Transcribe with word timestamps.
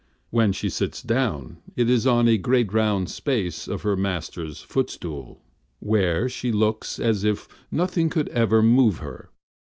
When 0.31 0.51
she 0.51 0.67
sits 0.67 1.03
down 1.03 1.57
it 1.75 1.87
is 1.87 2.07
on 2.07 2.27
a 2.27 2.39
great 2.39 2.73
round 2.73 3.07
space 3.07 3.67
of 3.67 3.83
her 3.83 3.95
Maker's 3.95 4.59
footstool, 4.63 5.43
where 5.79 6.27
she 6.27 6.51
looks 6.51 6.97
as 6.97 7.23
if 7.23 7.47
nothing 7.69 8.09
could 8.09 8.27
ever 8.29 8.63
move 8.63 8.97
her. 8.97 9.29